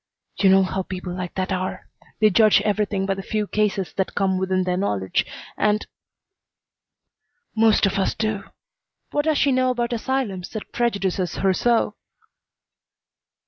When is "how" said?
0.63-0.81